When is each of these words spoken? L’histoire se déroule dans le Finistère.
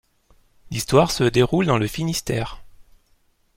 L’histoire 0.71 1.11
se 1.11 1.23
déroule 1.25 1.67
dans 1.67 1.77
le 1.77 1.85
Finistère. 1.85 2.63